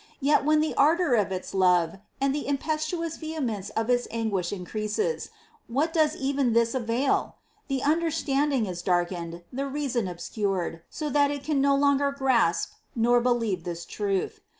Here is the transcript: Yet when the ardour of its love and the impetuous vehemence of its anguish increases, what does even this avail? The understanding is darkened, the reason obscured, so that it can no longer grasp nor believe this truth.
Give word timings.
Yet 0.19 0.43
when 0.45 0.61
the 0.61 0.73
ardour 0.77 1.13
of 1.13 1.31
its 1.31 1.53
love 1.53 1.99
and 2.19 2.33
the 2.33 2.47
impetuous 2.47 3.17
vehemence 3.17 3.69
of 3.75 3.87
its 3.87 4.07
anguish 4.09 4.51
increases, 4.51 5.29
what 5.67 5.93
does 5.93 6.15
even 6.15 6.53
this 6.53 6.73
avail? 6.73 7.35
The 7.67 7.83
understanding 7.83 8.65
is 8.65 8.81
darkened, 8.81 9.43
the 9.53 9.67
reason 9.67 10.07
obscured, 10.07 10.81
so 10.89 11.11
that 11.11 11.29
it 11.29 11.43
can 11.43 11.61
no 11.61 11.75
longer 11.75 12.11
grasp 12.11 12.71
nor 12.95 13.21
believe 13.21 13.63
this 13.63 13.85
truth. 13.85 14.39